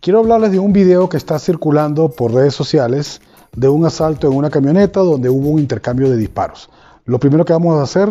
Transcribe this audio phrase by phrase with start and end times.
[0.00, 3.20] Quiero hablarles de un video que está circulando por redes sociales
[3.54, 6.70] de un asalto en una camioneta donde hubo un intercambio de disparos.
[7.04, 8.08] Lo primero que vamos a hacer,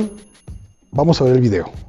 [0.91, 1.89] vamos a ver el video.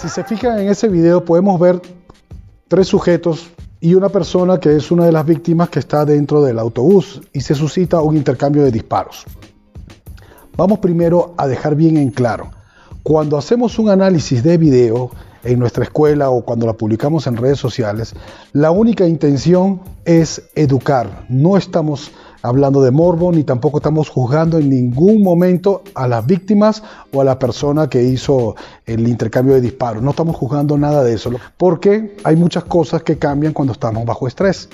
[0.00, 1.82] Si se fijan en ese video podemos ver
[2.68, 6.58] tres sujetos y una persona que es una de las víctimas que está dentro del
[6.58, 9.26] autobús y se suscita un intercambio de disparos.
[10.56, 12.50] Vamos primero a dejar bien en claro,
[13.02, 15.10] cuando hacemos un análisis de video
[15.44, 18.14] en nuestra escuela o cuando la publicamos en redes sociales,
[18.54, 22.10] la única intención es educar, no estamos
[22.42, 26.82] hablando de morbo, ni tampoco estamos juzgando en ningún momento a las víctimas
[27.12, 30.02] o a la persona que hizo el intercambio de disparos.
[30.02, 34.26] No estamos juzgando nada de eso, porque hay muchas cosas que cambian cuando estamos bajo
[34.26, 34.68] estrés.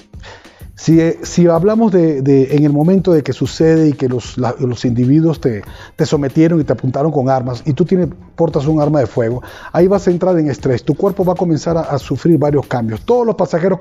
[0.79, 2.19] Si, hablamos de,
[2.55, 5.63] en el momento de que sucede y que los, los individuos te,
[5.97, 9.43] te, sometieron y te apuntaron con armas y tú tienes, portas un arma de fuego,
[9.73, 10.85] ahí vas a entrar en estrés.
[10.85, 13.01] Tu cuerpo va a comenzar a, sufrir varios cambios.
[13.01, 13.79] Todos los pasajeros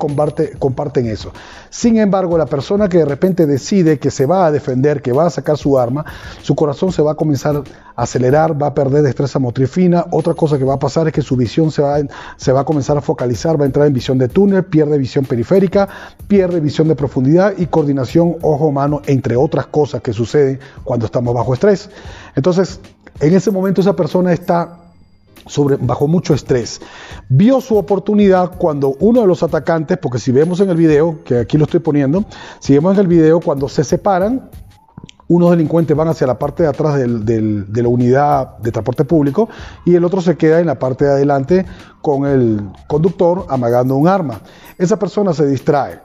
[0.57, 1.33] comparten eso.
[1.69, 5.25] Sin embargo, la persona que de repente decide que se va a defender, que va
[5.25, 6.05] a sacar su arma,
[6.41, 10.05] su corazón se va a comenzar a acelerar, va a perder destreza motriz fina.
[10.11, 11.97] Otra cosa que va a pasar es que su visión se va,
[12.37, 15.25] se va a comenzar a focalizar, va a entrar en visión de túnel, pierde visión
[15.25, 15.87] periférica,
[16.27, 21.53] pierde visión de profundidad y coordinación ojo-mano, entre otras cosas que suceden cuando estamos bajo
[21.53, 21.89] estrés.
[22.35, 22.79] Entonces,
[23.19, 24.79] en ese momento esa persona está
[25.81, 26.81] bajo mucho estrés.
[27.29, 31.39] Vio su oportunidad cuando uno de los atacantes, porque si vemos en el video, que
[31.39, 32.25] aquí lo estoy poniendo,
[32.59, 34.49] si vemos en el video cuando se separan,
[35.27, 39.49] unos delincuentes van hacia la parte de atrás de la unidad de transporte público
[39.83, 41.65] y el otro se queda en la parte de adelante
[42.01, 44.41] con el conductor amagando un arma.
[44.77, 45.99] Esa persona se distrae.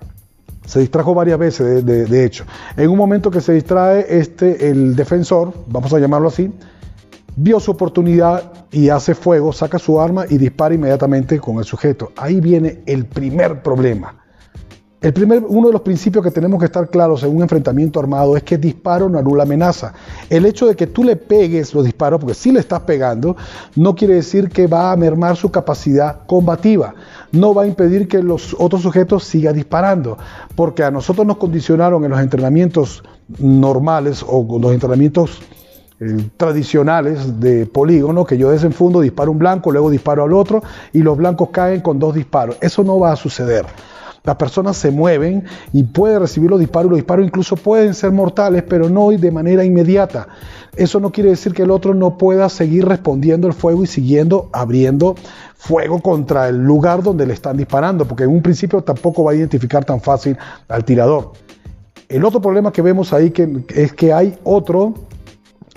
[0.64, 2.44] Se distrajo varias veces, de, hecho.
[2.76, 6.52] En un momento que se distrae, este, el defensor, vamos a llamarlo así,
[7.34, 12.12] vio su oportunidad y hace fuego, saca su arma y dispara inmediatamente con el sujeto.
[12.16, 14.19] Ahí viene el primer problema.
[15.00, 18.36] El primer, uno de los principios que tenemos que estar claros en un enfrentamiento armado
[18.36, 19.94] es que disparo no anula amenaza.
[20.28, 23.34] El hecho de que tú le pegues los disparos, porque si le estás pegando,
[23.76, 26.94] no quiere decir que va a mermar su capacidad combativa.
[27.32, 30.18] No va a impedir que los otros sujetos sigan disparando,
[30.54, 33.02] porque a nosotros nos condicionaron en los entrenamientos
[33.38, 35.40] normales o los entrenamientos
[36.36, 40.62] tradicionales de polígono, que yo desenfundo, disparo un blanco, luego disparo al otro
[40.92, 42.56] y los blancos caen con dos disparos.
[42.60, 43.66] Eso no va a suceder.
[44.22, 46.90] Las personas se mueven y puede recibir los disparos.
[46.90, 50.28] Los disparos incluso pueden ser mortales, pero no de manera inmediata.
[50.76, 54.50] Eso no quiere decir que el otro no pueda seguir respondiendo el fuego y siguiendo
[54.52, 55.16] abriendo
[55.56, 59.34] fuego contra el lugar donde le están disparando, porque en un principio tampoco va a
[59.34, 60.36] identificar tan fácil
[60.68, 61.32] al tirador.
[62.08, 64.94] El otro problema que vemos ahí que, es que hay otro,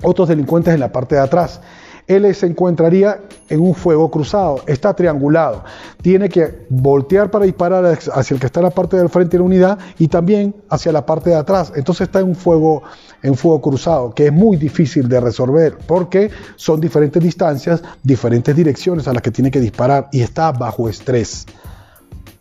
[0.02, 1.60] otros delincuentes en la parte de atrás
[2.06, 5.64] él se encontraría en un fuego cruzado, está triangulado.
[6.02, 9.38] Tiene que voltear para disparar hacia el que está en la parte del frente de
[9.38, 11.72] la unidad y también hacia la parte de atrás.
[11.74, 12.82] Entonces está en un fuego,
[13.22, 19.08] en fuego cruzado, que es muy difícil de resolver porque son diferentes distancias, diferentes direcciones
[19.08, 21.46] a las que tiene que disparar y está bajo estrés.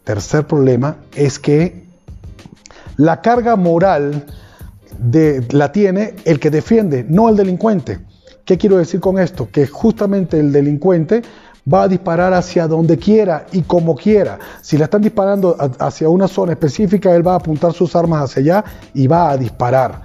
[0.04, 1.86] Tercer problema es que
[2.98, 4.26] la carga moral
[5.00, 8.00] de, la tiene el que defiende, no el delincuente.
[8.46, 9.50] ¿Qué quiero decir con esto?
[9.52, 11.22] Que justamente el delincuente
[11.72, 14.38] va a disparar hacia donde quiera y como quiera.
[14.62, 18.42] Si le están disparando hacia una zona específica, él va a apuntar sus armas hacia
[18.42, 20.02] allá y va a disparar.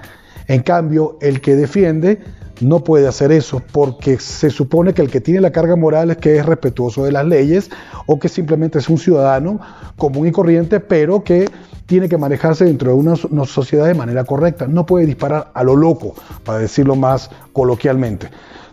[0.46, 2.20] En cambio, el que defiende
[2.60, 6.16] no puede hacer eso porque se supone que el que tiene la carga moral es
[6.16, 7.70] que es respetuoso de las leyes
[8.06, 9.60] o que simplemente es un ciudadano
[9.96, 11.48] común y corriente, pero que
[11.88, 14.68] tiene que manejarse dentro de una, sociedad de manera correcta.
[14.68, 16.14] No puede disparar a lo loco,
[16.44, 18.28] para decirlo más coloquialmente.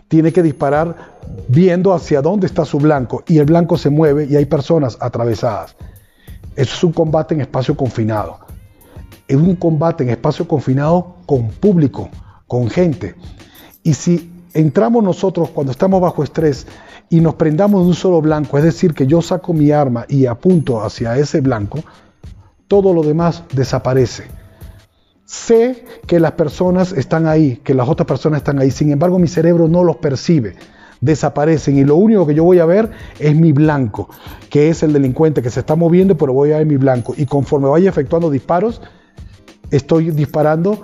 [0.06, 1.16] Tiene que disparar
[1.48, 5.76] viendo hacia dónde está su blanco y el blanco se mueve y hay personas atravesadas.
[6.56, 8.38] Eso es un combate en espacio confinado.
[9.26, 12.10] Es un combate en espacio confinado con público,
[12.46, 13.14] con gente.
[13.82, 16.66] Y si entramos nosotros cuando estamos bajo estrés
[17.08, 20.26] y nos prendamos de un solo blanco, es decir, que yo saco mi arma y
[20.26, 21.82] apunto hacia ese blanco,
[22.68, 24.24] todo lo demás desaparece.
[25.24, 29.26] Sé que las personas están ahí, que las otras personas están ahí, sin embargo mi
[29.26, 30.54] cerebro no los percibe,
[31.00, 34.08] desaparecen y lo único que yo voy a ver es mi blanco,
[34.50, 37.14] que es el delincuente que se está moviendo, pero voy a ver mi blanco.
[37.16, 38.80] Y conforme vaya efectuando disparos,
[39.70, 40.80] estoy disparando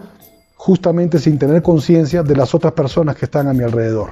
[0.57, 4.11] justamente sin tener conciencia de las otras personas que están a mi alrededor.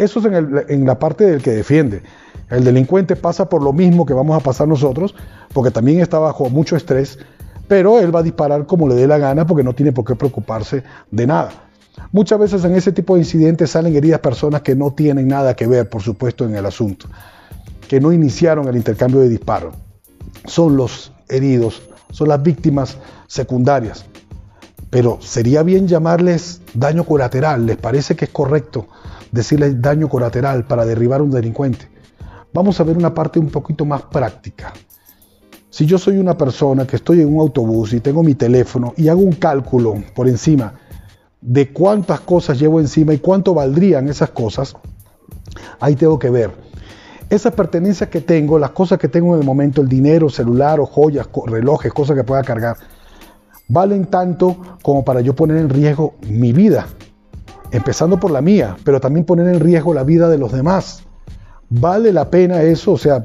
[0.00, 0.24] Eso es
[0.68, 2.00] en, la parte del que defiende.
[2.48, 5.14] El delincuente pasa por lo mismo que vamos a pasar nosotros,
[5.52, 7.18] porque también está bajo mucho estrés,
[7.68, 10.16] pero él va a disparar como le dé la gana porque no tiene por qué
[10.16, 11.50] preocuparse de nada.
[12.12, 15.66] Muchas veces en ese tipo de incidentes salen heridas personas que no tienen nada que
[15.66, 17.06] ver, por supuesto, en el asunto,
[17.86, 19.74] que no iniciaron el intercambio de disparos.
[20.46, 24.06] Son los heridos, son las víctimas secundarias.
[24.88, 28.88] Pero sería bien llamarles daño colateral, ¿les parece que es correcto?
[29.32, 31.88] Decirle daño colateral para derribar a un delincuente.
[32.52, 34.72] Vamos a ver una parte un poquito más práctica.
[35.68, 39.08] Si yo soy una persona que estoy en un autobús y tengo mi teléfono y
[39.08, 40.74] hago un cálculo por encima
[41.40, 44.76] de cuántas cosas llevo encima y cuánto valdrían esas cosas,
[45.78, 46.50] ahí tengo que ver.
[47.30, 50.86] Esas pertenencias que tengo, las cosas que tengo en el momento, el dinero, celular o
[50.86, 52.76] joyas, relojes, cosas que pueda cargar,
[53.68, 56.88] valen tanto como para yo poner en riesgo mi vida
[57.72, 61.02] empezando por la mía, pero también poner en riesgo la vida de los demás.
[61.68, 62.92] ¿Vale la pena eso?
[62.92, 63.24] O sea,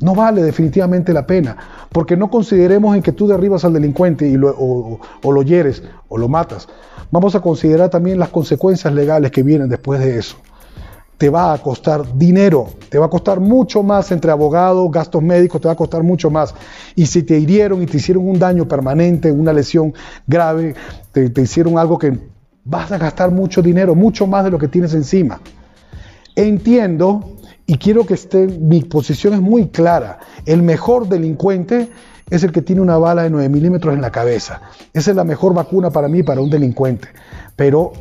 [0.00, 1.56] no vale definitivamente la pena,
[1.90, 6.16] porque no consideremos en que tú derribas al delincuente y o, o lo hieres o
[6.16, 6.68] lo matas.
[7.10, 10.36] Vamos a considerar también las consecuencias legales que vienen después de eso.
[11.16, 15.60] Te va a costar dinero, te va a costar mucho más entre abogados, gastos médicos,
[15.60, 16.54] te va a costar mucho más.
[16.94, 19.92] Y si te hirieron y te hicieron un daño permanente, una lesión
[20.28, 20.76] grave,
[21.10, 22.20] te, te hicieron algo que
[22.68, 25.40] vas a gastar mucho dinero, mucho más de lo que tienes encima.
[26.36, 27.36] Entiendo
[27.66, 31.88] y quiero que esté, mi posición es muy clara, el mejor delincuente
[32.30, 34.60] es el que tiene una bala de 9 milímetros en la cabeza.
[34.92, 37.08] Esa es la mejor vacuna para mí, para un delincuente.
[37.56, 37.92] Pero,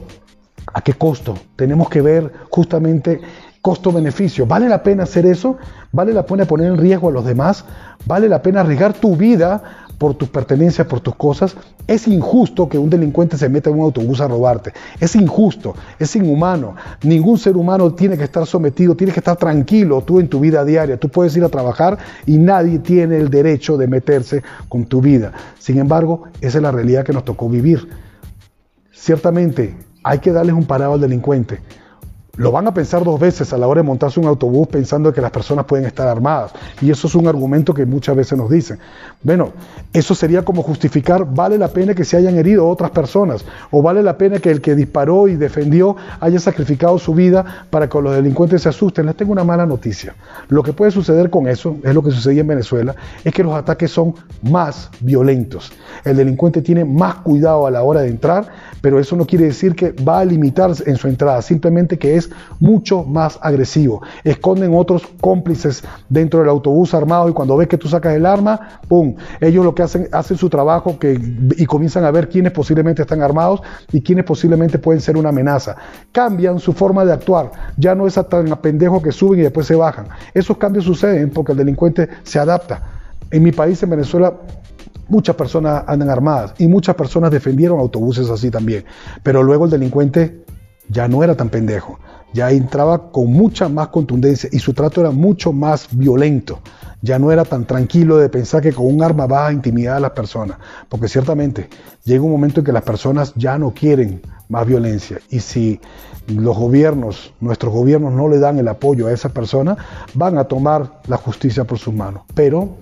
[0.74, 1.36] ¿a qué costo?
[1.56, 3.22] Tenemos que ver justamente
[3.62, 4.46] costo-beneficio.
[4.46, 5.58] ¿Vale la pena hacer eso?
[5.94, 7.64] ¿Vale la pena poner en riesgo a los demás?
[8.06, 11.56] ¿Vale la pena arriesgar tu vida por tus pertenencias, por tus cosas,
[11.88, 14.74] es injusto que un delincuente se meta en un autobús a robarte.
[15.00, 16.76] Es injusto, es inhumano.
[17.04, 20.64] Ningún ser humano tiene que estar sometido, tienes que estar tranquilo tú en tu vida
[20.64, 20.98] diaria.
[20.98, 25.34] Tú puedes ir a trabajar y nadie tiene el derecho de meterse con tu vida.
[25.58, 27.88] Sin embargo, esa es la realidad que nos tocó vivir.
[28.92, 31.60] Ciertamente, hay que darles un parado al delincuente
[32.38, 35.22] lo van a pensar dos veces a la hora de montarse un autobús pensando que
[35.22, 36.52] las personas pueden estar armadas.
[36.82, 38.78] Y eso es un argumento que muchas veces nos dicen.
[39.24, 39.52] Bueno,
[39.92, 44.04] eso sería como justificar, vale la pena que se hayan herido otras personas, o vale
[44.04, 48.16] la pena que el que disparó y defendió haya sacrificado su vida para que los
[48.16, 49.08] delincuentes se asusten.
[49.08, 50.16] Les tengo una mala noticia.
[50.50, 53.54] Lo que puede suceder con eso, es lo que sucedía en Venezuela, es que los
[53.54, 54.14] ataques son
[54.44, 55.72] más violentos.
[56.04, 58.48] El delincuente tiene más cuidado a la hora de entrar,
[58.82, 62.30] pero eso no quiere decir que va a limitarse en su entrada, simplemente que es
[62.60, 64.02] mucho más agresivo.
[64.24, 68.80] Esconden otros cómplices dentro del autobús armado y cuando ves que tú sacas el arma,
[68.88, 69.16] ¡pum!
[69.42, 70.98] Ellos lo que hacen, hacen su trabajo
[71.58, 75.76] y comienzan a ver quiénes posiblemente están armados y quiénes posiblemente pueden ser una amenaza.
[76.12, 77.52] Cambian su forma de actuar.
[77.78, 80.08] Ya no es tan a pendejo que suben y después se bajan.
[80.34, 82.82] Esos cambios suceden porque el delincuente se adapta.
[83.32, 84.34] En mi país, en Venezuela,
[85.10, 88.86] muchas personas andan armadas y muchas personas defendieron autobuses así también.
[89.24, 90.46] Pero luego el delincuente
[90.90, 92.00] ya no era tan pendejo
[92.34, 96.60] ya entraba con mucha más contundencia y su trato era mucho más violento.
[97.02, 100.00] Ya no era tan tranquilo de pensar que con un arma vas a intimidar a
[100.00, 100.58] las personas,
[100.90, 101.70] porque ciertamente
[102.04, 105.80] llega un momento en que las personas ya no quieren más violencia y si
[106.28, 109.78] los gobiernos, nuestros gobiernos no le dan el apoyo a esa persona,
[110.14, 112.24] van a tomar la justicia por sus manos.
[112.34, 112.78] Pero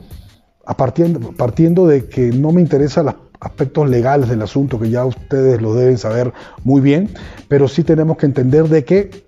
[0.66, 5.06] a partiendo, partiendo de que no me interesan los aspectos legales del asunto, que ya
[5.06, 7.10] ustedes lo deben saber muy bien,
[7.48, 9.26] pero sí tenemos que entender de que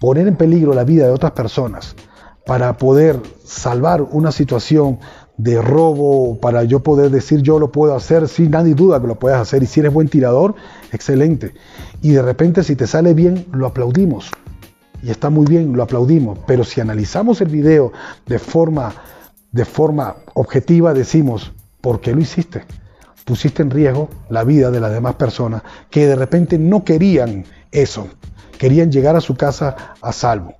[0.00, 1.94] poner en peligro la vida de otras personas
[2.46, 4.98] para poder salvar una situación
[5.36, 9.18] de robo, para yo poder decir yo lo puedo hacer, sin nadie duda que lo
[9.18, 10.54] puedes hacer, y si eres buen tirador,
[10.92, 11.54] excelente.
[12.02, 14.30] Y de repente si te sale bien, lo aplaudimos.
[15.02, 16.38] Y está muy bien, lo aplaudimos.
[16.46, 17.92] Pero si analizamos el video
[18.26, 18.92] de forma,
[19.52, 22.64] de forma objetiva, decimos, ¿por qué lo hiciste?
[23.24, 28.08] Pusiste en riesgo la vida de las demás personas que de repente no querían eso
[28.60, 30.54] querían llegar a su casa a salvo.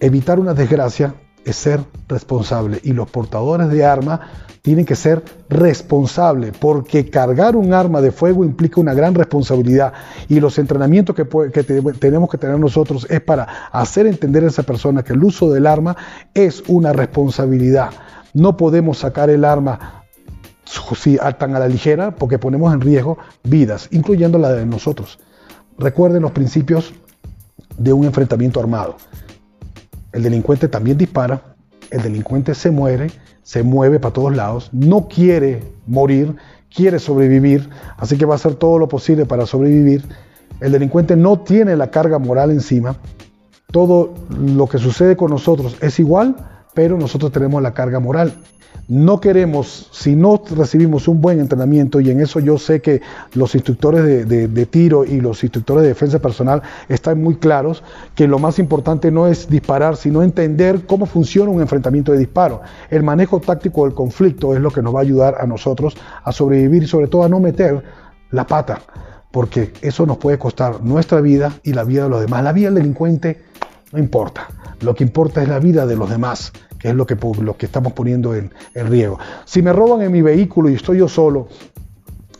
[0.00, 1.78] Evitar una desgracia es ser
[2.08, 8.12] responsable y los portadores de arma tienen que ser responsables porque cargar un arma de
[8.12, 9.92] fuego implica una gran responsabilidad
[10.28, 11.24] y los entrenamientos que,
[11.98, 15.66] tenemos que tener nosotros es para hacer entender a esa persona que el uso del
[15.66, 15.96] arma
[16.34, 17.90] es una responsabilidad.
[18.34, 20.04] No podemos sacar el arma
[21.38, 25.18] tan a la ligera porque ponemos en riesgo vidas, incluyendo la de nosotros.
[25.78, 26.92] Recuerden los principios
[27.76, 28.96] de un enfrentamiento armado.
[30.12, 31.49] El delincuente también dispara,
[31.90, 33.10] el delincuente se muere,
[33.42, 36.36] se mueve para todos lados, no quiere morir,
[36.74, 40.04] quiere sobrevivir, así que va a hacer todo lo posible para sobrevivir.
[40.60, 42.96] El delincuente no tiene la carga moral encima.
[43.72, 46.36] Todo lo que sucede con nosotros es igual,
[46.74, 48.34] pero nosotros tenemos la carga moral
[48.90, 53.00] no queremos, si no recibimos un buen entrenamiento, y en eso yo sé que
[53.34, 57.84] los instructores de, tiro y los instructores de defensa personal están muy claros,
[58.16, 62.62] que lo más importante no es disparar, sino entender cómo funciona un enfrentamiento de disparo.
[62.90, 66.32] El manejo táctico del conflicto es lo que nos va a ayudar a nosotros a
[66.32, 67.84] sobrevivir y sobre todo a no meter
[68.32, 68.80] la pata,
[69.30, 72.42] porque eso nos puede costar nuestra vida y la vida de los demás.
[72.42, 73.49] La vida del delincuente
[73.92, 74.48] no importa,
[74.80, 77.16] lo que importa es la vida de los demás que es lo que,
[77.58, 79.18] que estamos poniendo en, riesgo.
[79.44, 81.46] Si me roban en mi vehículo y estoy yo solo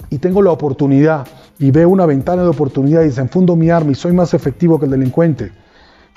[0.09, 1.28] y tengo la oportunidad
[1.59, 4.87] y veo una ventana de oportunidad y desenfundo mi arma y soy más efectivo que
[4.87, 5.52] el delincuente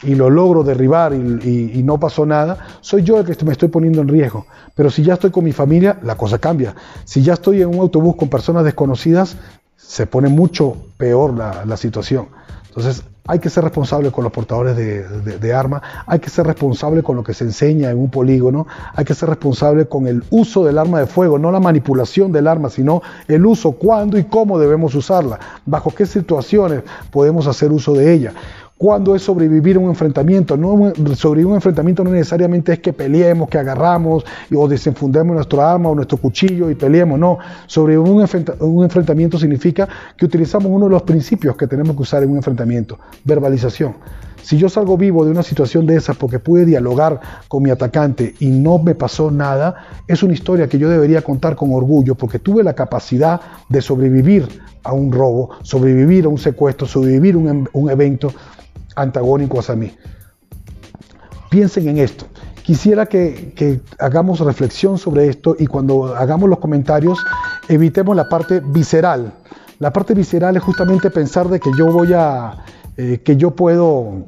[0.04, 4.02] y lo logro derribar y, no pasó nada, soy yo el que me estoy poniendo
[4.02, 4.46] en riesgo.
[4.74, 6.76] Pero si ya estoy con mi familia, la cosa cambia.
[7.04, 9.38] Si ya estoy en un autobús con personas desconocidas,
[9.78, 12.28] se pone mucho peor la, la situación.
[12.68, 17.16] Entonces, hay que ser responsable con los portadores de, armas, hay que ser responsable con
[17.16, 20.78] lo que se enseña en un polígono, hay que ser responsable con el uso del
[20.78, 24.94] arma de fuego, no la manipulación del arma, sino el uso, cuándo y cómo debemos
[24.96, 28.34] usarla, bajo qué situaciones podemos hacer uso de ella
[28.84, 30.58] cuando es sobrevivir a un enfrentamiento.
[30.58, 35.88] No, sobrevivir un enfrentamiento no necesariamente es que peleemos, que agarramos o desenfundemos nuestra arma
[35.88, 37.18] o nuestro cuchillo y peleemos.
[37.18, 38.26] No, sobrevivir un,
[38.60, 39.88] un enfrentamiento significa
[40.18, 43.96] que utilizamos uno de los principios que tenemos que usar en un enfrentamiento, verbalización.
[44.42, 48.36] Si yo salgo vivo de una situación de esas porque pude dialogar con mi atacante
[48.42, 49.76] y no me pasó nada,
[50.10, 54.46] es una historia que yo debería contar con orgullo porque tuve la capacidad de sobrevivir
[54.84, 58.34] a un robo, sobrevivir a un secuestro, sobrevivir a un evento
[58.96, 59.92] antagónicos a mí.
[61.50, 62.26] Piensen en esto.
[62.64, 67.20] Quisiera que, hagamos reflexión sobre esto y cuando hagamos los comentarios
[67.68, 69.34] evitemos la parte visceral.
[69.80, 72.64] La parte visceral es justamente pensar de que yo voy a,
[72.96, 74.28] eh, que yo puedo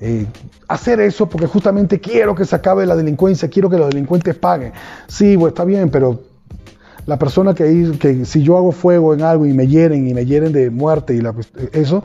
[0.00, 0.26] eh,
[0.66, 4.72] hacer eso porque justamente quiero que se acabe la delincuencia, quiero que los delincuentes paguen.
[5.06, 6.20] Sí, pues está bien, pero
[7.06, 10.26] la persona que, que si yo hago fuego en algo y me hieren y me
[10.26, 11.34] hieren de muerte y la,
[11.72, 12.02] eso,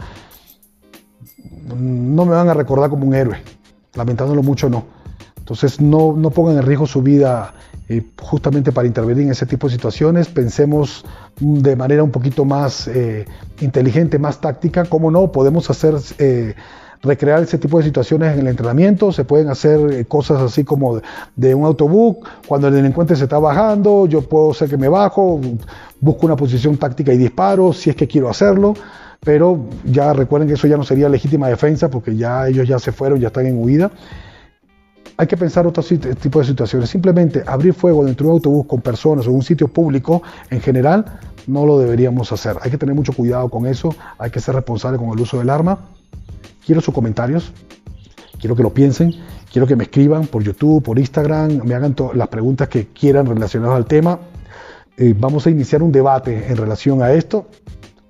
[2.13, 3.37] no me van a recordar como un héroe.
[3.95, 4.85] Lamentándolo mucho, no.
[5.37, 7.53] Entonces, no, no pongan en riesgo su vida
[7.89, 10.29] eh, justamente para intervenir en ese tipo de situaciones.
[10.29, 11.03] Pensemos
[11.39, 13.25] de manera un poquito más eh,
[13.59, 14.85] inteligente, más táctica.
[14.85, 15.33] ¿Cómo no?
[15.33, 16.55] Podemos hacer, eh,
[17.01, 19.11] recrear ese tipo de situaciones en el entrenamiento.
[19.11, 21.01] Se pueden hacer cosas así como
[21.35, 22.17] de, un autobús.
[22.47, 25.41] Cuando el delincuente se está bajando, yo puedo ser que me bajo,
[25.99, 28.75] busco una posición táctica y disparo si es que quiero hacerlo
[29.23, 32.91] pero ya recuerden que eso ya no sería legítima defensa porque ya ellos ya se
[32.91, 33.91] fueron, ya están en huida.
[35.15, 36.89] Hay que pensar otro tipo de situaciones.
[36.89, 41.19] Simplemente abrir fuego dentro de un autobús con personas o un sitio público en general
[41.47, 42.57] no lo deberíamos hacer.
[42.61, 45.49] Hay que tener mucho cuidado con eso, hay que ser responsable con el uso del
[45.49, 45.79] arma.
[46.65, 47.51] Quiero sus comentarios,
[48.39, 49.13] quiero que lo piensen,
[49.51, 53.77] quiero que me escriban por YouTube, por Instagram, me hagan las preguntas que quieran relacionadas
[53.77, 54.19] al tema.
[54.97, 57.47] Eh, vamos a iniciar un debate en relación a esto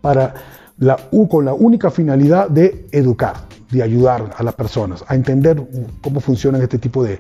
[0.02, 0.34] para
[0.78, 0.98] la,
[1.30, 3.36] con la única finalidad de educar,
[3.72, 5.62] de ayudar a las personas a entender
[6.02, 7.20] cómo funcionan este tipo de,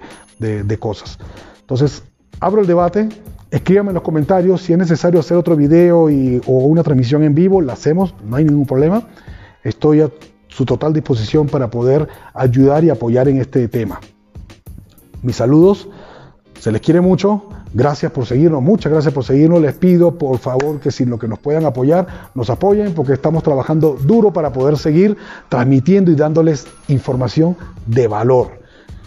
[0.79, 1.17] cosas.
[1.61, 2.03] Entonces,
[2.39, 3.09] abro el debate,
[3.51, 7.61] escríbanme en los comentarios si es necesario hacer otro video o una transmisión en vivo,
[7.61, 9.07] la hacemos, no hay ningún problema.
[9.63, 10.09] Estoy a
[10.49, 13.99] su total disposición para poder ayudar y apoyar en este tema.
[15.21, 15.87] Mis saludos,
[16.63, 17.49] se les quiere mucho.
[17.73, 19.59] Gracias por seguirnos, muchas gracias por seguirnos.
[19.59, 23.43] Les pido por favor que si lo que nos puedan apoyar, nos apoyen porque estamos
[23.43, 25.17] trabajando duro para poder seguir
[25.49, 28.61] transmitiendo y dándoles información de valor.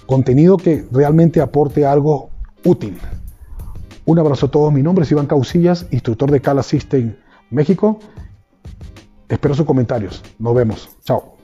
[0.05, 2.29] Contenido que realmente aporte algo
[2.63, 2.99] útil.
[4.05, 4.71] Un abrazo a todos.
[4.71, 7.17] Mi nombre es Iván Causillas, instructor de Cala System
[7.49, 8.01] México.
[9.31, 10.23] Espero sus comentarios.
[10.39, 10.91] Nos vemos.
[11.05, 11.36] Chao.